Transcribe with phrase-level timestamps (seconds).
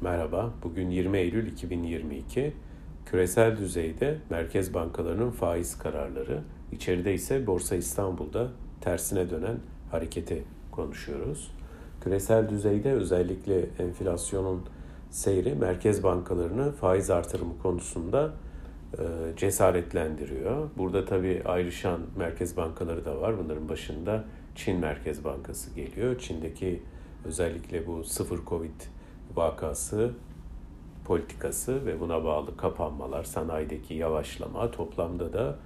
[0.00, 2.52] Merhaba, bugün 20 Eylül 2022.
[3.06, 6.42] Küresel düzeyde merkez bankalarının faiz kararları,
[6.72, 8.48] içeride ise Borsa İstanbul'da
[8.80, 9.56] tersine dönen
[9.90, 11.50] hareketi konuşuyoruz.
[12.00, 14.62] Küresel düzeyde özellikle enflasyonun
[15.10, 18.32] seyri merkez bankalarını faiz artırımı konusunda
[18.98, 19.02] e,
[19.36, 20.70] cesaretlendiriyor.
[20.76, 23.38] Burada tabii ayrışan merkez bankaları da var.
[23.38, 24.24] Bunların başında
[24.54, 26.18] Çin Merkez Bankası geliyor.
[26.18, 26.82] Çin'deki
[27.24, 28.97] özellikle bu sıfır Covid
[29.36, 30.10] vakası,
[31.04, 35.58] politikası ve buna bağlı kapanmalar, sanayideki yavaşlama toplamda da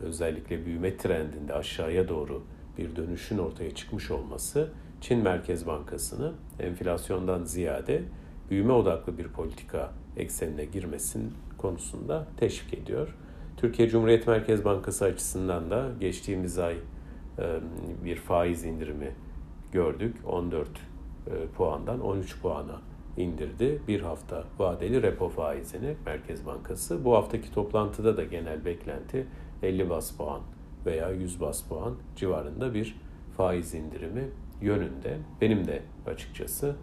[0.00, 2.42] özellikle büyüme trendinde aşağıya doğru
[2.78, 4.68] bir dönüşün ortaya çıkmış olması
[5.00, 8.02] Çin Merkez Bankası'nı enflasyondan ziyade
[8.50, 13.16] büyüme odaklı bir politika eksenine girmesin konusunda teşvik ediyor.
[13.56, 16.76] Türkiye Cumhuriyet Merkez Bankası açısından da geçtiğimiz ay
[18.04, 19.14] bir faiz indirimi
[19.72, 20.16] gördük.
[20.26, 20.68] 14
[21.56, 23.82] puandan 13 puana indirdi.
[23.88, 27.04] Bir hafta vadeli repo faizini Merkez Bankası.
[27.04, 29.26] Bu haftaki toplantıda da genel beklenti
[29.62, 30.40] 50 bas puan
[30.86, 33.00] veya 100 bas puan civarında bir
[33.36, 34.28] faiz indirimi
[34.60, 35.18] yönünde.
[35.40, 36.76] Benim de açıkçası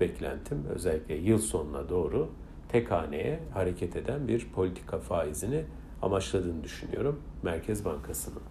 [0.00, 2.28] beklentim özellikle yıl sonuna doğru
[2.68, 5.64] tek haneye hareket eden bir politika faizini
[6.02, 8.42] amaçladığını düşünüyorum Merkez Bankası'nın.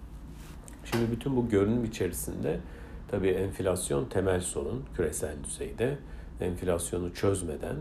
[0.85, 2.59] Şimdi bütün bu görünüm içerisinde
[3.07, 5.97] tabii enflasyon temel sorun küresel düzeyde.
[6.41, 7.75] Enflasyonu çözmeden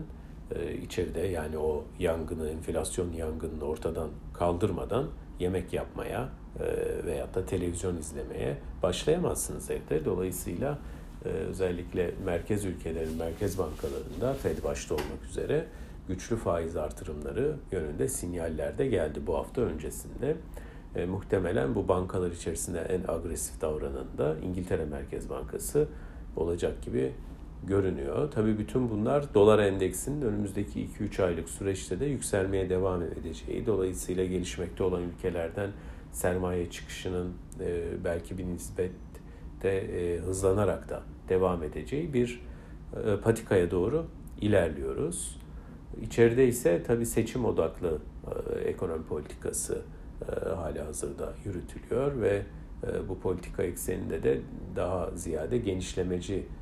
[0.55, 5.07] e, içeride yani o yangını, enflasyon yangınını ortadan kaldırmadan
[5.39, 6.29] yemek yapmaya
[6.59, 6.65] e,
[7.05, 10.05] veyahut da televizyon izlemeye başlayamazsınız evde.
[10.05, 10.77] Dolayısıyla
[11.25, 15.65] e, özellikle merkez ülkelerin merkez bankalarında Fed başta olmak üzere
[16.07, 20.35] güçlü faiz artırımları yönünde sinyaller de geldi bu hafta öncesinde.
[20.95, 25.87] E, muhtemelen bu bankalar içerisinde en agresif davranan da İngiltere Merkez Bankası
[26.35, 27.13] olacak gibi
[27.63, 28.31] görünüyor.
[28.31, 33.65] Tabii bütün bunlar dolar endeksinin önümüzdeki 2-3 aylık süreçte de yükselmeye devam edeceği.
[33.65, 35.69] Dolayısıyla gelişmekte olan ülkelerden
[36.11, 42.41] sermaye çıkışının e, belki bir nispette e, hızlanarak da devam edeceği bir
[43.05, 44.05] e, patikaya doğru
[44.41, 45.39] ilerliyoruz.
[46.01, 47.97] İçeride ise tabii seçim odaklı
[48.65, 49.81] ekonomi politikası
[50.55, 52.41] hali hazırda yürütülüyor ve
[53.09, 54.39] bu politika ekseninde de
[54.75, 56.58] daha ziyade genişlemeci e,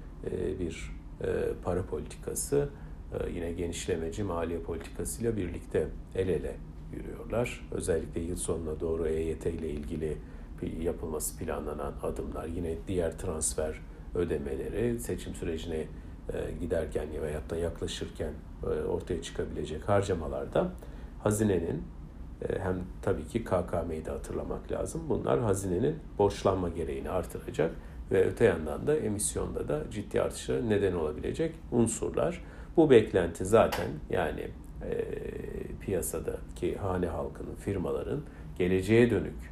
[0.60, 0.92] bir
[1.22, 1.26] e,
[1.64, 2.70] para politikası
[3.14, 6.56] e, yine genişlemeci maliye politikasıyla birlikte el ele
[6.94, 7.68] yürüyorlar.
[7.72, 10.18] Özellikle yıl sonuna doğru EYT ile ilgili
[10.80, 13.82] yapılması planlanan adımlar, yine diğer transfer
[14.16, 15.88] ödemeleri seçim sürecine
[16.60, 18.34] giderken veyahut da yaklaşırken
[18.90, 20.72] ortaya çıkabilecek harcamalarda
[21.24, 21.84] hazinenin
[22.60, 25.02] hem tabii ki KKM'yi de hatırlamak lazım.
[25.10, 27.72] Bunlar hazinenin borçlanma gereğini artıracak
[28.12, 32.42] ve öte yandan da emisyonda da ciddi artışa neden olabilecek unsurlar.
[32.78, 34.48] Bu beklenti zaten yani
[34.86, 35.04] e,
[35.82, 38.22] piyasadaki hane halkının, firmaların
[38.58, 39.52] geleceğe dönük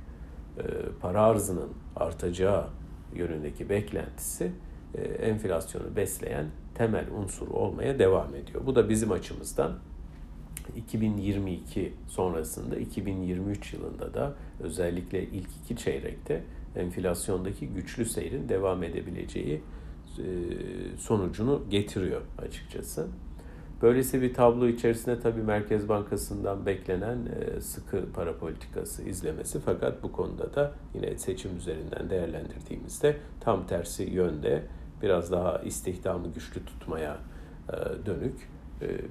[0.58, 0.64] e,
[1.02, 2.68] para arzının artacağı
[3.14, 4.52] yönündeki beklentisi
[4.96, 6.46] e, enflasyonu besleyen
[6.76, 8.62] temel unsur olmaya devam ediyor.
[8.66, 9.72] Bu da bizim açımızdan
[10.76, 16.44] 2022 sonrasında 2023 yılında da özellikle ilk iki çeyrekte
[16.76, 19.62] enflasyondaki güçlü seyrin devam edebileceği
[20.20, 20.24] e,
[20.98, 23.08] sonucunu getiriyor açıkçası.
[23.82, 30.12] Böylesi bir tablo içerisinde tabii Merkez Bankası'ndan beklenen e, sıkı para politikası izlemesi fakat bu
[30.12, 34.64] konuda da yine seçim üzerinden değerlendirdiğimizde tam tersi yönde
[35.02, 37.18] biraz daha istihdamı güçlü tutmaya
[37.70, 38.56] e, dönük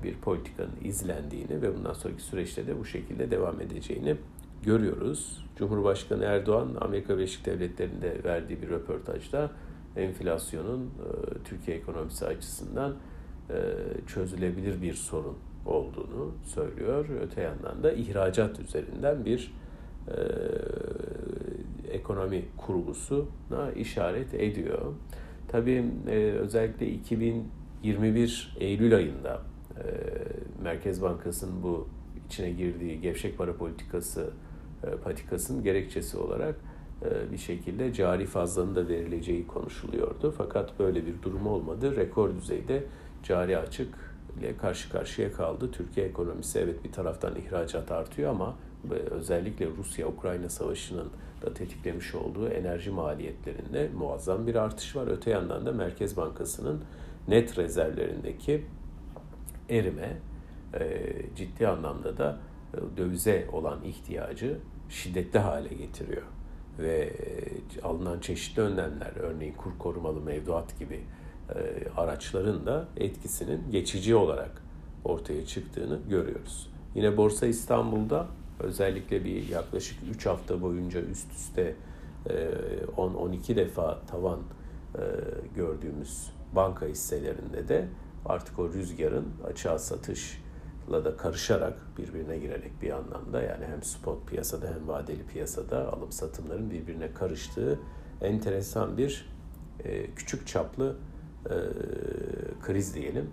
[0.03, 4.17] bir politikanın izlendiğini ve bundan sonraki süreçte de bu şekilde devam edeceğini
[4.65, 5.45] görüyoruz.
[5.57, 9.51] Cumhurbaşkanı Erdoğan Amerika Birleşik Devletleri'nde verdiği bir röportajda
[9.97, 10.89] enflasyonun e,
[11.45, 12.95] Türkiye ekonomisi açısından
[13.51, 13.55] e,
[14.07, 15.37] çözülebilir bir sorun
[15.67, 17.07] olduğunu söylüyor.
[17.23, 19.55] Öte yandan da ihracat üzerinden bir
[20.09, 20.17] e,
[21.93, 24.93] ekonomi kurgusuna işaret ediyor.
[25.49, 25.85] Tabii
[26.41, 29.43] özellikle 2021 Eylül ayında
[30.63, 31.89] Merkez Bankası'nın bu
[32.27, 34.31] içine girdiği gevşek para politikası
[35.05, 36.55] patikasının gerekçesi olarak
[37.05, 40.35] e, bir şekilde cari fazlanın da verileceği konuşuluyordu.
[40.39, 41.97] Fakat böyle bir durum olmadı.
[41.97, 42.85] Rekor düzeyde
[43.23, 43.95] cari açık
[44.39, 45.71] ile karşı karşıya kaldı.
[45.73, 48.57] Türkiye ekonomisi evet bir taraftan ihracat artıyor ama
[49.11, 51.09] özellikle Rusya-Ukrayna savaşının
[51.43, 55.07] da tetiklemiş olduğu enerji maliyetlerinde muazzam bir artış var.
[55.07, 56.81] Öte yandan da Merkez Bankası'nın
[57.29, 58.65] net rezervlerindeki
[59.71, 60.17] erime
[60.75, 62.39] e, ciddi anlamda da
[62.97, 64.59] dövize olan ihtiyacı
[64.89, 66.23] şiddetli hale getiriyor.
[66.79, 71.01] Ve e, alınan çeşitli önlemler, örneğin kur korumalı mevduat gibi
[71.55, 74.63] e, araçların da etkisinin geçici olarak
[75.05, 76.71] ortaya çıktığını görüyoruz.
[76.95, 78.27] Yine Borsa İstanbul'da
[78.61, 81.75] özellikle bir yaklaşık 3 hafta boyunca üst üste
[82.97, 84.41] 10-12 e, defa tavan
[85.57, 87.89] gördüğümüz banka hisselerinde de
[88.27, 90.44] artık o rüzgarın açığa satışla
[90.93, 96.71] da karışarak birbirine girerek bir anlamda yani hem spot piyasada hem vadeli piyasada alım satımların
[96.71, 97.81] birbirine karıştığı
[98.21, 99.31] enteresan bir
[99.85, 100.97] e, küçük çaplı
[102.63, 103.31] kriz diyelim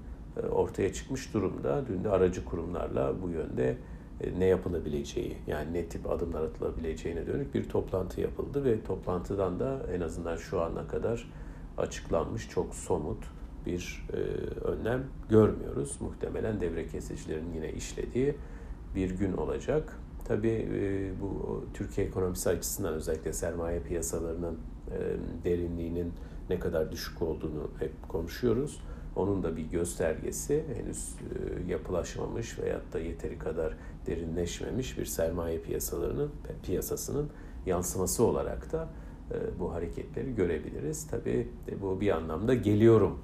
[0.52, 1.84] ortaya çıkmış durumda.
[1.88, 3.78] Dün de aracı kurumlarla bu yönde
[4.22, 9.82] e, ne yapılabileceği yani ne tip adımlar atılabileceğine dönük bir toplantı yapıldı ve toplantıdan da
[9.96, 11.32] en azından şu ana kadar
[11.78, 13.24] açıklanmış çok somut
[13.66, 14.18] bir e,
[14.66, 15.98] önlem görmüyoruz.
[16.02, 18.36] Muhtemelen devre kesicilerin yine işlediği
[18.96, 19.98] bir gün olacak.
[20.26, 24.58] Tabii e, bu Türkiye ekonomisi açısından özellikle sermaye piyasalarının
[24.92, 25.00] e,
[25.44, 26.14] derinliğinin
[26.50, 28.82] ne kadar düşük olduğunu hep konuşuyoruz.
[29.16, 36.32] Onun da bir göstergesi henüz e, yapılaşmamış veyahut da yeteri kadar derinleşmemiş bir sermaye piyasalarının
[36.64, 37.30] piyasasının
[37.66, 38.90] yansıması olarak da
[39.32, 41.08] e, bu hareketleri görebiliriz.
[41.08, 41.48] Tabii
[41.82, 43.20] bu bir anlamda geliyorum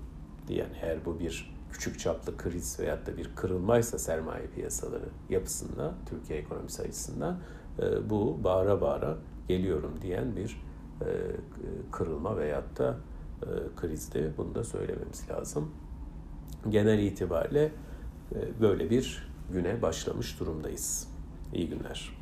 [0.48, 6.40] diyen eğer bu bir küçük çaplı kriz veyahut da bir kırılmaysa sermaye piyasaları yapısında Türkiye
[6.40, 7.40] ekonomisi açısından
[7.80, 9.18] e, bu bağıra bağıra
[9.48, 10.68] geliyorum diyen bir
[11.92, 12.98] kırılma veyahut da
[13.76, 14.34] krizdi.
[14.38, 15.72] Bunu da söylememiz lazım.
[16.70, 17.72] Genel itibariyle
[18.62, 21.08] böyle bir güne başlamış durumdayız.
[21.54, 22.18] İyi günler.